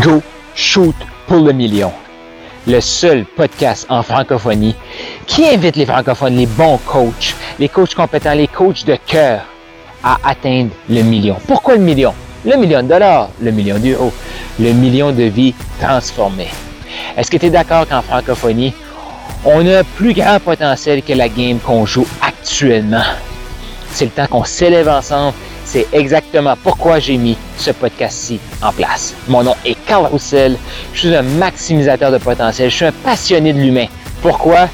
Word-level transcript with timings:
Go 0.00 0.22
Shoot 0.54 0.94
pour 1.26 1.40
le 1.40 1.52
million. 1.52 1.92
Le 2.66 2.80
seul 2.80 3.26
podcast 3.26 3.84
en 3.90 4.02
francophonie 4.02 4.74
qui 5.26 5.46
invite 5.46 5.76
les 5.76 5.84
francophones, 5.84 6.36
les 6.36 6.46
bons 6.46 6.78
coachs, 6.86 7.34
les 7.58 7.68
coachs 7.68 7.94
compétents, 7.94 8.32
les 8.32 8.46
coachs 8.46 8.86
de 8.86 8.96
cœur 9.06 9.42
à 10.02 10.16
atteindre 10.24 10.70
le 10.88 11.02
million. 11.02 11.36
Pourquoi 11.46 11.74
le 11.74 11.82
million? 11.82 12.14
Le 12.46 12.56
million 12.56 12.82
de 12.82 12.88
dollars, 12.88 13.28
le 13.40 13.50
million 13.50 13.78
d'euros, 13.78 14.12
le 14.58 14.72
million 14.72 15.12
de 15.12 15.24
vies 15.24 15.54
transformées. 15.78 16.50
Est-ce 17.16 17.30
que 17.30 17.36
tu 17.36 17.46
es 17.46 17.50
d'accord 17.50 17.86
qu'en 17.86 18.00
francophonie, 18.00 18.72
on 19.44 19.66
a 19.66 19.84
plus 19.84 20.14
grand 20.14 20.40
potentiel 20.40 21.02
que 21.02 21.12
la 21.12 21.28
game 21.28 21.58
qu'on 21.58 21.84
joue 21.84 22.06
actuellement? 22.26 23.04
C'est 23.90 24.06
le 24.06 24.10
temps 24.10 24.26
qu'on 24.26 24.44
s'élève 24.44 24.88
ensemble 24.88 25.34
c'est 25.64 25.86
exactement 25.92 26.54
pourquoi 26.62 26.98
j'ai 26.98 27.16
mis 27.16 27.36
ce 27.56 27.70
podcast-ci 27.70 28.40
en 28.62 28.72
place. 28.72 29.14
Mon 29.28 29.42
nom 29.42 29.54
est 29.64 29.76
Carl 29.86 30.06
Roussel. 30.06 30.56
Je 30.92 31.00
suis 31.00 31.14
un 31.14 31.22
maximisateur 31.22 32.10
de 32.10 32.18
potentiel. 32.18 32.70
Je 32.70 32.76
suis 32.76 32.84
un 32.84 32.92
passionné 32.92 33.52
de 33.52 33.58
l'humain. 33.58 33.86
Pourquoi? 34.20 34.68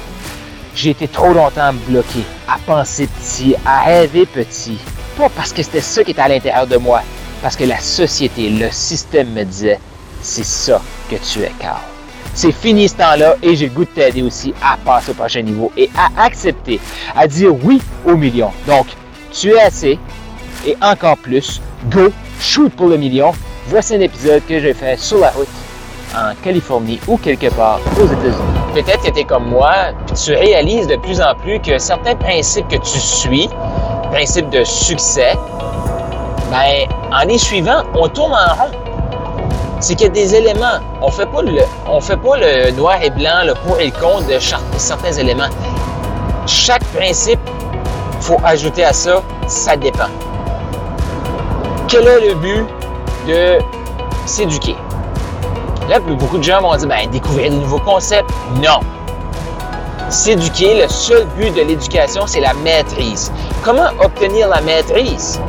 J'ai 0.75 0.91
été 0.91 1.07
trop 1.07 1.33
longtemps 1.33 1.73
bloqué 1.87 2.19
à 2.47 2.57
penser 2.65 3.07
petit, 3.07 3.55
à 3.65 3.81
rêver 3.81 4.25
petit. 4.25 4.77
Pas 5.17 5.29
parce 5.29 5.51
que 5.51 5.61
c'était 5.61 5.81
ça 5.81 6.03
qui 6.03 6.11
était 6.11 6.21
à 6.21 6.27
l'intérieur 6.27 6.67
de 6.67 6.77
moi, 6.77 7.01
parce 7.41 7.55
que 7.55 7.65
la 7.65 7.79
société, 7.79 8.49
le 8.49 8.69
système 8.71 9.31
me 9.33 9.43
disait, 9.43 9.79
c'est 10.21 10.45
ça 10.45 10.81
que 11.09 11.15
tu 11.15 11.41
es, 11.41 11.51
Carl. 11.59 11.79
C'est 12.33 12.51
fini 12.51 12.87
ce 12.87 12.95
temps-là 12.95 13.35
et 13.41 13.55
j'ai 13.55 13.67
le 13.67 13.73
goût 13.73 13.83
de 13.83 13.89
t'aider 13.89 14.21
aussi 14.21 14.53
à 14.61 14.77
passer 14.77 15.11
au 15.11 15.13
prochain 15.13 15.41
niveau 15.41 15.71
et 15.75 15.89
à 15.97 16.23
accepter, 16.23 16.79
à 17.15 17.27
dire 17.27 17.53
oui 17.63 17.81
au 18.05 18.15
million. 18.15 18.51
Donc, 18.65 18.87
tu 19.31 19.49
es 19.49 19.59
assez, 19.59 19.99
et 20.65 20.77
encore 20.81 21.17
plus, 21.17 21.61
go, 21.89 22.09
shoot 22.39 22.71
pour 22.73 22.87
le 22.87 22.97
million. 22.97 23.31
Voici 23.67 23.95
un 23.95 24.01
épisode 24.01 24.41
que 24.47 24.59
j'ai 24.59 24.73
fait 24.73 24.97
sur 24.97 25.19
la 25.19 25.29
route 25.29 25.47
en 26.15 26.33
Californie 26.43 26.99
ou 27.07 27.17
quelque 27.17 27.49
part 27.51 27.79
aux 27.99 28.05
États-Unis. 28.05 28.59
Peut-être 28.73 29.03
que 29.03 29.11
tu 29.11 29.19
es 29.19 29.23
comme 29.23 29.45
moi, 29.45 29.73
puis 30.07 30.15
tu 30.15 30.33
réalises 30.33 30.87
de 30.87 30.95
plus 30.95 31.21
en 31.21 31.35
plus 31.35 31.59
que 31.59 31.77
certains 31.77 32.15
principes 32.15 32.67
que 32.67 32.77
tu 32.77 32.99
suis, 32.99 33.47
principes 34.11 34.49
de 34.49 34.63
succès, 34.63 35.33
ben, 36.49 36.87
en 37.11 37.25
les 37.25 37.37
suivant, 37.37 37.83
on 37.95 38.07
tourne 38.07 38.33
en 38.33 38.55
rond. 38.55 38.71
C'est 39.79 39.95
qu'il 39.95 40.07
y 40.07 40.09
a 40.09 40.13
des 40.13 40.35
éléments. 40.35 40.79
On 41.01 41.09
fait 41.09 41.27
fait 42.01 42.17
pas 42.17 42.37
le 42.37 42.71
noir 42.71 42.97
et 43.01 43.09
blanc, 43.11 43.43
le 43.45 43.53
pour 43.53 43.79
et 43.79 43.85
le 43.85 43.91
contre 43.91 44.27
de 44.27 44.39
certains 44.77 45.13
éléments. 45.13 45.49
Chaque 46.47 46.83
principe, 46.85 47.39
faut 48.19 48.39
ajouter 48.43 48.83
à 48.83 48.93
ça, 48.93 49.21
ça 49.47 49.77
dépend. 49.77 50.09
Quel 51.89 52.07
est 52.07 52.27
le 52.27 52.35
but 52.35 52.65
de 53.27 53.57
s'éduquer? 54.27 54.75
Là, 55.89 55.99
beaucoup 55.99 56.37
de 56.37 56.43
gens 56.43 56.61
vont 56.61 56.75
dire, 56.75 56.87
ben, 56.87 57.09
découvrir 57.09 57.49
de 57.49 57.55
nouveaux 57.55 57.79
concepts. 57.79 58.29
Non. 58.57 58.79
S'éduquer, 60.07 60.83
le 60.83 60.87
seul 60.87 61.25
but 61.35 61.51
de 61.55 61.61
l'éducation, 61.61 62.27
c'est 62.27 62.41
la 62.41 62.53
maîtrise. 62.53 63.31
Comment 63.63 63.89
obtenir 63.99 64.49
la 64.49 64.61
maîtrise? 64.61 65.41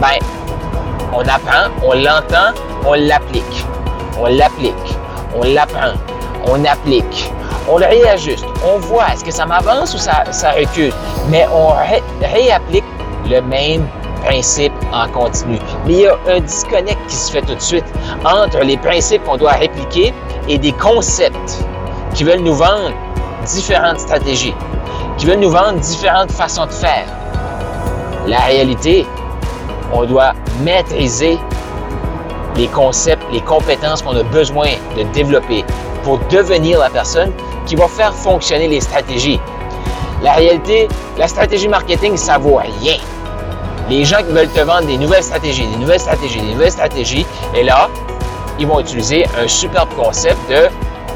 Ben, 0.00 0.18
on 1.12 1.20
apprend, 1.20 1.70
on 1.84 1.92
l'entend, 1.92 2.52
on 2.84 2.94
l'applique. 2.94 3.64
On 4.18 4.26
l'applique, 4.26 4.74
on 5.36 5.44
l'apprend, 5.44 5.92
on 6.46 6.64
applique, 6.64 7.30
on 7.68 7.76
le 7.76 7.84
réajuste, 7.84 8.46
on 8.64 8.78
voit 8.78 9.04
est-ce 9.12 9.22
que 9.22 9.30
ça 9.30 9.44
m'avance 9.44 9.94
ou 9.94 9.98
ça, 9.98 10.24
recule? 10.52 10.92
Mais 11.28 11.46
on 11.54 11.68
réapplique 12.24 12.84
le 13.28 13.42
même 13.42 13.86
principes 14.24 14.72
en 14.92 15.08
continu. 15.08 15.58
Mais 15.86 15.92
il 15.92 16.00
y 16.00 16.06
a 16.06 16.16
un 16.28 16.40
disconnect 16.40 16.98
qui 17.08 17.16
se 17.16 17.32
fait 17.32 17.42
tout 17.42 17.54
de 17.54 17.60
suite 17.60 17.84
entre 18.24 18.58
les 18.60 18.76
principes 18.76 19.24
qu'on 19.24 19.36
doit 19.36 19.52
répliquer 19.52 20.12
et 20.48 20.58
des 20.58 20.72
concepts 20.72 21.64
qui 22.14 22.24
veulent 22.24 22.40
nous 22.40 22.54
vendre 22.54 22.92
différentes 23.44 24.00
stratégies, 24.00 24.54
qui 25.18 25.26
veulent 25.26 25.40
nous 25.40 25.50
vendre 25.50 25.78
différentes 25.80 26.32
façons 26.32 26.66
de 26.66 26.72
faire. 26.72 27.06
La 28.26 28.40
réalité, 28.40 29.06
on 29.92 30.04
doit 30.04 30.32
maîtriser 30.62 31.38
les 32.56 32.66
concepts, 32.68 33.22
les 33.32 33.40
compétences 33.40 34.02
qu'on 34.02 34.16
a 34.16 34.22
besoin 34.22 34.68
de 34.96 35.02
développer 35.12 35.64
pour 36.02 36.18
devenir 36.30 36.78
la 36.80 36.90
personne 36.90 37.32
qui 37.66 37.76
va 37.76 37.86
faire 37.86 38.14
fonctionner 38.14 38.68
les 38.68 38.80
stratégies. 38.80 39.40
La 40.22 40.32
réalité, 40.32 40.88
la 41.18 41.28
stratégie 41.28 41.68
marketing, 41.68 42.16
ça 42.16 42.38
vaut 42.38 42.56
rien 42.56 42.96
les 43.88 44.04
gens 44.04 44.18
qui 44.18 44.32
veulent 44.32 44.48
te 44.48 44.60
vendre 44.60 44.86
des 44.86 44.98
nouvelles 44.98 45.22
stratégies, 45.22 45.66
des 45.66 45.76
nouvelles 45.76 46.00
stratégies, 46.00 46.40
des 46.40 46.52
nouvelles 46.52 46.72
stratégies, 46.72 47.26
et 47.54 47.62
là, 47.62 47.88
ils 48.58 48.66
vont 48.66 48.80
utiliser 48.80 49.26
un 49.40 49.46
superbe 49.46 49.88
concept 49.96 50.38
de... 50.50 50.68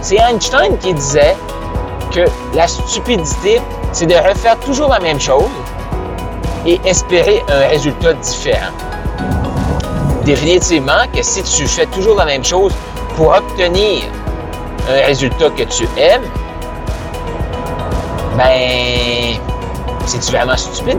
C'est 0.02 0.16
Einstein 0.16 0.78
qui 0.78 0.94
disait 0.94 1.36
que 2.12 2.24
la 2.54 2.66
stupidité, 2.66 3.60
c'est 3.92 4.06
de 4.06 4.14
refaire 4.14 4.58
toujours 4.60 4.88
la 4.88 5.00
même 5.00 5.20
chose 5.20 5.50
et 6.66 6.80
espérer 6.84 7.42
un 7.48 7.68
résultat 7.68 8.12
différent. 8.14 8.72
Définitivement 10.24 11.06
que 11.14 11.22
si 11.22 11.42
tu 11.42 11.66
fais 11.66 11.86
toujours 11.86 12.16
la 12.16 12.26
même 12.26 12.44
chose 12.44 12.72
pour 13.16 13.34
obtenir 13.34 14.04
un 14.88 15.06
résultat 15.06 15.50
que 15.50 15.62
tu 15.64 15.88
aimes, 15.98 16.22
ben, 18.36 19.38
c'est-tu 20.06 20.32
vraiment 20.32 20.56
stupide? 20.56 20.98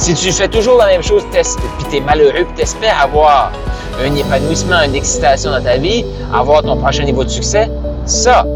Si 0.00 0.14
tu 0.14 0.32
fais 0.32 0.48
toujours 0.48 0.78
la 0.78 0.86
même 0.86 1.02
chose, 1.02 1.24
puis 1.30 1.86
tu 1.90 1.96
es 1.98 2.00
malheureux, 2.00 2.44
puis 2.46 2.54
tu 2.56 2.62
espères 2.62 3.02
avoir 3.02 3.52
un 4.02 4.14
épanouissement, 4.16 4.80
une 4.82 4.94
excitation 4.94 5.50
dans 5.50 5.62
ta 5.62 5.76
vie, 5.76 6.06
avoir 6.32 6.62
ton 6.62 6.78
prochain 6.78 7.04
niveau 7.04 7.22
de 7.22 7.28
succès, 7.28 7.70
ça, 8.06 8.46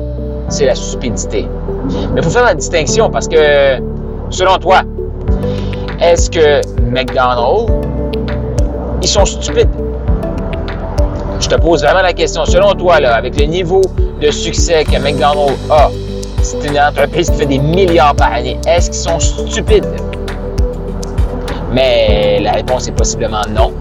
c'est 0.49 0.65
la 0.65 0.75
stupidité. 0.75 1.47
Mais 2.15 2.21
il 2.21 2.23
faut 2.23 2.31
faire 2.31 2.47
la 2.47 2.55
distinction 2.55 3.11
parce 3.11 3.29
que, 3.29 3.79
selon 4.31 4.57
toi, 4.57 4.81
est-ce 6.01 6.31
que 6.31 6.63
McDonald's, 6.81 7.71
ils 9.03 9.09
sont 9.09 9.27
stupides? 9.27 9.69
Je 11.41 11.47
te 11.47 11.57
pose 11.57 11.83
vraiment 11.83 12.03
la 12.03 12.15
question. 12.15 12.47
Selon 12.47 12.73
toi, 12.73 12.95
avec 12.95 13.39
le 13.39 13.45
niveau 13.45 13.83
de 14.19 14.31
succès 14.31 14.85
que 14.85 14.97
McDonald's 14.97 15.59
a, 15.71 15.91
c'est 16.43 16.67
une 16.67 16.79
entreprise 16.81 17.29
qui 17.29 17.37
fait 17.37 17.47
des 17.47 17.59
milliards 17.59 18.15
par 18.15 18.33
année, 18.33 18.59
est-ce 18.67 18.87
qu'ils 18.87 18.95
sont 18.95 19.21
stupides? 19.21 19.87
Mais 21.75 22.39
la 22.41 22.53
réponse 22.53 22.87
est 22.87 22.93
possiblement 22.93 23.43
non. 23.51 23.73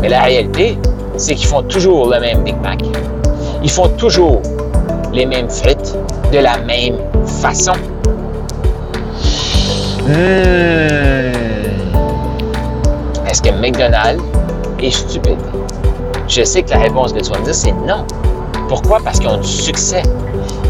Mais 0.00 0.08
la 0.08 0.22
réalité, 0.22 0.78
c'est 1.18 1.34
qu'ils 1.34 1.46
font 1.46 1.62
toujours 1.62 2.08
le 2.08 2.18
même 2.18 2.42
Big 2.42 2.58
Mac. 2.62 2.80
Ils 3.62 3.70
font 3.70 3.88
toujours 3.98 4.40
les 5.12 5.26
mêmes 5.26 5.50
frites 5.50 5.94
de 6.32 6.38
la 6.38 6.56
même 6.60 6.96
façon. 7.26 7.74
Hmm. 10.06 10.14
Est-ce 13.28 13.42
que 13.42 13.50
McDonald's 13.50 14.22
est 14.82 14.90
stupide? 14.90 15.36
Je 16.26 16.42
sais 16.42 16.62
que 16.62 16.70
la 16.70 16.78
réponse 16.78 17.12
que 17.12 17.20
tu 17.20 17.30
vas 17.30 17.38
me 17.38 17.44
dire, 17.44 17.54
c'est 17.54 17.72
non. 17.72 18.06
Pourquoi? 18.66 18.98
Parce 19.04 19.18
qu'ils 19.18 19.28
ont 19.28 19.36
du 19.36 19.46
succès. 19.46 20.02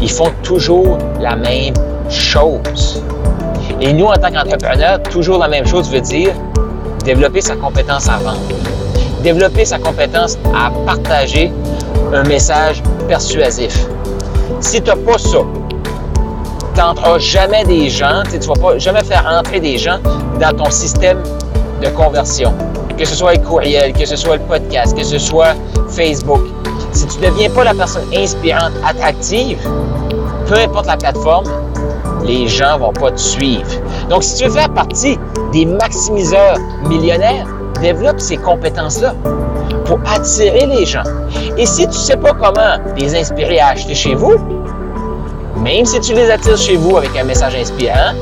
Ils 0.01 0.11
font 0.11 0.31
toujours 0.43 0.97
la 1.21 1.37
même 1.37 1.75
chose. 2.09 3.01
Et 3.81 3.93
nous, 3.93 4.05
en 4.05 4.13
tant 4.13 4.31
qu'entrepreneurs, 4.31 5.01
toujours 5.01 5.39
la 5.39 5.47
même 5.47 5.65
chose 5.65 5.89
veut 5.89 6.01
dire 6.01 6.33
développer 7.03 7.41
sa 7.41 7.55
compétence 7.55 8.07
à 8.07 8.17
vendre, 8.17 8.37
développer 9.23 9.65
sa 9.65 9.79
compétence 9.79 10.37
à 10.55 10.69
partager 10.85 11.51
un 12.13 12.23
message 12.23 12.83
persuasif. 13.07 13.87
Si 14.59 14.79
tu 14.83 14.89
n'as 14.89 14.95
pas 14.95 15.17
ça, 15.17 15.39
tu 16.75 16.79
n'entreras 16.79 17.17
jamais 17.17 17.63
des 17.65 17.89
gens, 17.89 18.21
tu 18.29 18.37
ne 18.37 18.43
vas 18.43 18.53
pas 18.53 18.77
jamais 18.77 19.03
faire 19.03 19.25
entrer 19.27 19.59
des 19.59 19.79
gens 19.79 19.97
dans 20.39 20.55
ton 20.55 20.69
système 20.69 21.17
de 21.81 21.87
conversion. 21.89 22.53
Que 22.99 23.05
ce 23.05 23.15
soit 23.15 23.33
le 23.33 23.39
courriel, 23.39 23.93
que 23.93 24.05
ce 24.05 24.15
soit 24.15 24.35
le 24.35 24.43
podcast, 24.43 24.95
que 24.95 25.03
ce 25.03 25.17
soit 25.17 25.55
Facebook. 25.89 26.41
Si 26.91 27.07
tu 27.07 27.19
ne 27.19 27.31
deviens 27.31 27.49
pas 27.49 27.63
la 27.63 27.73
personne 27.73 28.05
inspirante, 28.15 28.73
attractive, 28.87 29.57
peu 30.45 30.55
importe 30.55 30.85
la 30.85 30.97
plateforme, 30.97 31.45
les 32.23 32.47
gens 32.47 32.77
vont 32.77 32.93
pas 32.93 33.11
te 33.11 33.19
suivre. 33.19 33.69
Donc, 34.09 34.23
si 34.23 34.35
tu 34.37 34.45
veux 34.45 34.51
faire 34.51 34.69
partie 34.73 35.19
des 35.51 35.65
maximiseurs 35.65 36.57
millionnaires, 36.87 37.45
développe 37.81 38.19
ces 38.19 38.37
compétences-là 38.37 39.13
pour 39.85 39.99
attirer 40.05 40.65
les 40.67 40.85
gens. 40.85 41.03
Et 41.57 41.65
si 41.65 41.83
tu 41.83 41.87
ne 41.87 41.93
sais 41.93 42.17
pas 42.17 42.33
comment 42.33 42.77
les 42.97 43.15
inspirer 43.15 43.59
à 43.59 43.69
acheter 43.69 43.95
chez 43.95 44.15
vous, 44.15 44.35
même 45.57 45.85
si 45.85 45.99
tu 45.99 46.13
les 46.13 46.29
attires 46.29 46.57
chez 46.57 46.75
vous 46.75 46.97
avec 46.97 47.15
un 47.17 47.23
message 47.23 47.55
inspirant, 47.55 48.13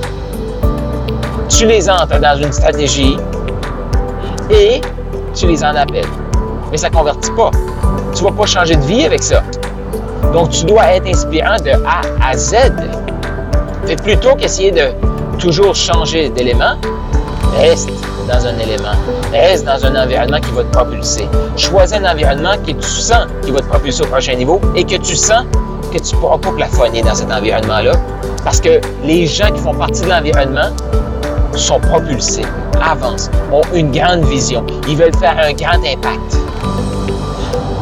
tu 1.48 1.66
les 1.66 1.90
entres 1.90 2.20
dans 2.20 2.42
une 2.42 2.52
stratégie 2.52 3.18
et 4.50 4.82
tu 5.34 5.48
les 5.48 5.64
en 5.64 5.76
appelles. 5.76 6.06
Mais 6.72 6.78
ça 6.78 6.90
ne 6.90 6.96
convertit 6.96 7.32
pas. 7.32 7.52
Tu 8.16 8.24
ne 8.24 8.30
vas 8.30 8.36
pas 8.36 8.46
changer 8.46 8.76
de 8.76 8.82
vie 8.82 9.06
avec 9.06 9.24
ça. 9.24 9.44
Donc, 10.34 10.50
tu 10.50 10.66
dois 10.66 10.86
être 10.94 11.08
inspirant 11.08 11.58
de 11.58 11.72
A 11.86 12.02
à 12.30 12.38
Z. 12.38 12.56
Fait 13.86 14.02
plutôt 14.02 14.36
qu'essayer 14.36 14.72
de 14.72 14.92
toujours 15.40 15.76
changer 15.76 16.30
d'élément, 16.30 16.76
reste 17.58 17.90
dans 18.28 18.46
un 18.46 18.58
élément. 18.60 18.96
Reste 19.32 19.66
dans 19.66 19.84
un 19.86 20.04
environnement 20.04 20.40
qui 20.40 20.52
va 20.52 20.64
te 20.64 20.72
propulser. 20.72 21.28
Choisis 21.58 21.98
un 21.98 22.12
environnement 22.12 22.56
que 22.66 22.72
tu 22.72 22.82
sens 22.88 23.26
qui 23.44 23.52
va 23.52 23.60
te 23.60 23.68
propulser 23.68 24.04
au 24.04 24.08
prochain 24.08 24.36
niveau 24.36 24.62
et 24.76 24.84
que 24.84 24.96
tu 24.96 25.16
sens 25.16 25.46
que 25.92 25.98
tu 25.98 26.16
ne 26.16 26.20
pourras 26.20 26.38
pas 26.38 26.52
plafonner 26.52 27.02
dans 27.02 27.16
cet 27.16 27.32
environnement-là. 27.32 27.94
Parce 28.44 28.62
que 28.62 28.80
les 29.04 29.26
gens 29.26 29.52
qui 29.52 29.60
font 29.60 29.74
partie 29.74 30.02
de 30.02 30.10
l'environnement 30.10 30.70
sont 31.56 31.80
propulsés, 31.80 32.46
avancent, 32.82 33.30
ont 33.52 33.64
une 33.74 33.92
grande 33.92 34.24
vision. 34.26 34.64
Ils 34.88 34.96
veulent 34.96 35.16
faire 35.16 35.36
un 35.38 35.54
grand 35.54 35.80
impact. 35.80 36.38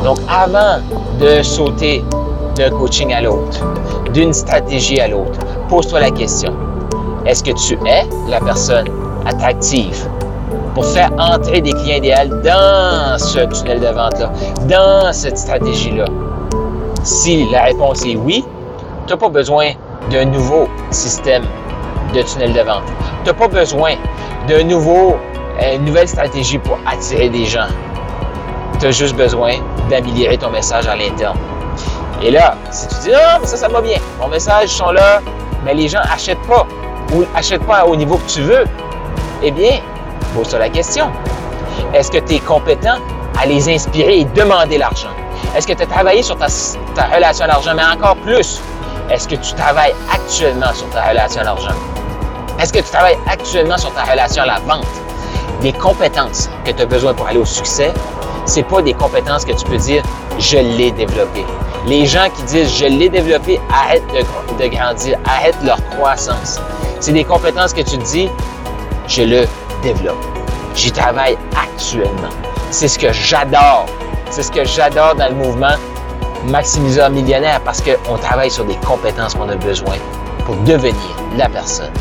Donc, 0.03 0.17
avant 0.29 0.81
de 1.19 1.41
sauter 1.43 2.03
d'un 2.55 2.69
coaching 2.69 3.13
à 3.13 3.21
l'autre, 3.21 3.59
d'une 4.13 4.33
stratégie 4.33 5.00
à 5.00 5.09
l'autre, 5.09 5.39
pose-toi 5.67 5.99
la 5.99 6.11
question. 6.11 6.53
Est-ce 7.25 7.43
que 7.43 7.51
tu 7.51 7.77
es 7.85 8.05
la 8.29 8.39
personne 8.39 8.87
attractive 9.25 10.07
pour 10.73 10.85
faire 10.85 11.11
entrer 11.17 11.61
des 11.61 11.71
clients 11.71 11.97
idéaux 11.97 12.41
dans 12.43 13.17
ce 13.17 13.39
tunnel 13.39 13.79
de 13.79 13.87
vente-là, 13.87 14.31
dans 14.67 15.11
cette 15.11 15.37
stratégie-là? 15.37 16.05
Si 17.03 17.45
la 17.51 17.63
réponse 17.63 18.05
est 18.05 18.15
oui, 18.15 18.45
tu 19.05 19.13
n'as 19.13 19.17
pas 19.17 19.29
besoin 19.29 19.71
d'un 20.11 20.25
nouveau 20.25 20.67
système 20.91 21.43
de 22.13 22.21
tunnel 22.21 22.53
de 22.53 22.61
vente. 22.61 22.83
Tu 23.23 23.29
n'as 23.29 23.33
pas 23.33 23.47
besoin 23.47 23.95
d'un 24.47 24.63
nouveau, 24.63 25.17
euh, 25.61 25.77
nouvelle 25.79 26.07
stratégie 26.07 26.57
pour 26.57 26.77
attirer 26.85 27.29
des 27.29 27.45
gens. 27.45 27.67
Tu 28.79 28.85
as 28.85 28.91
juste 28.91 29.15
besoin 29.15 29.53
d'améliorer 29.89 30.37
ton 30.37 30.49
message 30.49 30.87
à 30.87 30.95
l'interne. 30.95 31.37
Et 32.21 32.31
là, 32.31 32.55
si 32.71 32.87
tu 32.87 32.95
dis, 33.03 33.11
ah, 33.13 33.37
mais 33.39 33.47
ça, 33.47 33.57
ça 33.57 33.67
va 33.67 33.81
bien, 33.81 33.97
mon 34.19 34.27
message 34.27 34.69
sont 34.69 34.91
là, 34.91 35.21
mais 35.67 35.73
les 35.73 35.89
gens 35.89 35.99
n'achètent 35.99 36.41
pas 36.47 36.65
ou 37.13 37.25
n'achètent 37.35 37.65
pas 37.65 37.85
au 37.85 37.95
niveau 37.95 38.15
que 38.15 38.29
tu 38.29 38.41
veux, 38.41 38.63
eh 39.43 39.51
bien, 39.51 39.81
pose-toi 40.33 40.59
la 40.59 40.69
question. 40.69 41.11
Est-ce 41.93 42.09
que 42.09 42.19
tu 42.19 42.35
es 42.35 42.39
compétent 42.39 42.99
à 43.39 43.45
les 43.45 43.67
inspirer 43.69 44.19
et 44.19 44.25
demander 44.25 44.77
l'argent? 44.77 45.09
Est-ce 45.55 45.67
que 45.67 45.73
tu 45.73 45.83
as 45.83 45.87
travaillé 45.87 46.23
sur 46.23 46.37
ta, 46.37 46.47
ta 46.95 47.03
relation 47.13 47.43
à 47.43 47.47
l'argent, 47.47 47.71
mais 47.75 47.83
encore 47.83 48.15
plus, 48.15 48.61
est-ce 49.09 49.27
que 49.27 49.35
tu 49.35 49.53
travailles 49.55 49.93
actuellement 50.11 50.73
sur 50.73 50.89
ta 50.89 51.03
relation 51.03 51.41
à 51.41 51.43
l'argent? 51.43 51.75
Est-ce 52.59 52.71
que 52.71 52.79
tu 52.79 52.89
travailles 52.89 53.17
actuellement 53.29 53.77
sur 53.77 53.93
ta 53.93 54.03
relation 54.03 54.43
à 54.43 54.45
la 54.45 54.59
vente? 54.59 54.87
Des 55.61 55.73
compétences 55.73 56.49
que 56.63 56.71
tu 56.71 56.81
as 56.81 56.85
besoin 56.85 57.13
pour 57.13 57.27
aller 57.27 57.39
au 57.39 57.45
succès, 57.45 57.91
c'est 58.47 58.63
pas 58.63 58.81
des 58.81 58.94
compétences 58.94 59.45
que 59.45 59.51
tu 59.51 59.65
peux 59.65 59.77
dire 59.77 60.01
je 60.39 60.57
l'ai 60.57 60.91
développé. 60.91 61.45
Les 61.85 62.05
gens 62.05 62.27
qui 62.35 62.44
disent 62.44 62.75
je 62.77 62.85
l'ai 62.85 63.09
développé 63.09 63.59
arrêtent 63.71 64.03
de, 64.59 64.67
grandir, 64.67 65.17
arrêtent 65.25 65.63
leur 65.63 65.77
croissance. 65.89 66.59
C'est 66.99 67.13
des 67.13 67.23
compétences 67.23 67.73
que 67.73 67.81
tu 67.81 67.97
dis 67.97 68.29
je 69.07 69.23
le 69.23 69.45
développe. 69.83 70.17
J'y 70.75 70.91
travaille 70.91 71.38
actuellement. 71.55 72.29
C'est 72.71 72.88
ce 72.88 72.97
que 72.97 73.11
j'adore. 73.11 73.85
C'est 74.29 74.44
ce 74.44 74.51
que 74.51 74.63
j'adore 74.63 75.15
dans 75.15 75.29
le 75.29 75.35
mouvement 75.35 75.75
maximiseur 76.45 77.09
millionnaire 77.09 77.61
parce 77.63 77.81
qu'on 77.81 78.17
travaille 78.17 78.51
sur 78.51 78.65
des 78.65 78.75
compétences 78.77 79.35
qu'on 79.35 79.50
a 79.50 79.55
besoin 79.55 79.95
pour 80.45 80.55
devenir 80.57 80.95
la 81.38 81.50
personne 81.50 81.91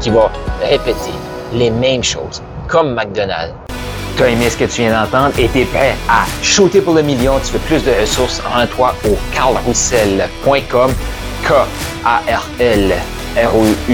qui 0.00 0.10
va 0.10 0.30
répéter 0.62 1.12
les 1.52 1.70
mêmes 1.70 2.02
choses 2.02 2.42
comme 2.68 2.94
McDonald's. 2.94 3.63
Tu 4.16 4.22
as 4.22 4.28
aimé 4.28 4.48
ce 4.48 4.56
que 4.56 4.64
tu 4.64 4.82
viens 4.82 4.92
d'entendre 5.02 5.34
et 5.38 5.48
tu 5.48 5.60
es 5.60 5.64
prêt 5.64 5.96
à 6.08 6.24
shooter 6.40 6.80
pour 6.80 6.94
le 6.94 7.02
million. 7.02 7.40
Tu 7.44 7.52
veux 7.52 7.58
plus 7.58 7.82
de 7.84 7.90
ressources, 8.00 8.40
rends-toi 8.40 8.94
au 9.06 9.16
carlroussel.com 9.32 10.92
K-A-R-L 11.44 12.94
R-O-U-S-S-E-L.com. 13.36 13.88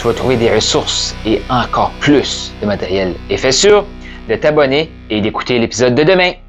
Tu 0.00 0.06
vas 0.06 0.14
trouver 0.14 0.36
des 0.36 0.50
ressources 0.50 1.14
et 1.26 1.42
encore 1.50 1.90
plus 2.00 2.54
de 2.62 2.66
matériel. 2.66 3.14
Et 3.28 3.36
fais 3.36 3.52
sûr 3.52 3.84
de 4.28 4.34
t'abonner 4.36 4.90
et 5.10 5.20
d'écouter 5.20 5.58
l'épisode 5.58 5.94
de 5.94 6.04
demain. 6.04 6.32